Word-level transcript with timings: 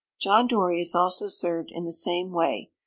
John 0.19 0.47
Dory 0.47 0.81
is 0.81 0.95
also 0.95 1.27
served 1.27 1.69
in 1.71 1.85
the 1.85 1.93
same 1.93 2.31
way. 2.31 2.71